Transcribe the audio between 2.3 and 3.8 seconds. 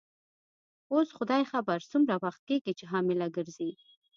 کیږي چي حامله ګرځې.